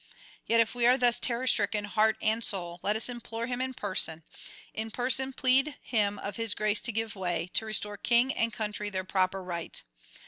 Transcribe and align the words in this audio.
Yet 0.47 0.59
if 0.59 0.73
we 0.73 0.87
are 0.87 0.97
thus 0.97 1.19
terror 1.19 1.45
stricken 1.45 1.83
heart 1.85 2.17
and 2.23 2.43
soul, 2.43 2.79
let 2.81 2.95
us 2.95 3.07
implore 3.07 3.45
him 3.45 3.61
in 3.61 3.75
person, 3.75 4.23
in 4.73 4.89
person 4.89 5.31
plead 5.31 5.75
him 5.79 6.17
of 6.17 6.37
his 6.37 6.55
grace 6.55 6.81
to 6.81 6.91
give 6.91 7.15
way, 7.15 7.51
to 7.53 7.67
restore 7.67 7.97
king 7.97 8.33
and 8.33 8.51
country 8.51 8.89
their 8.89 9.03
proper 9.03 9.43
right. 9.43 9.83